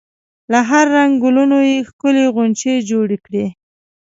[0.51, 3.45] له هر رنګ ګلونو یې ښکلې غونچې جوړې کړي.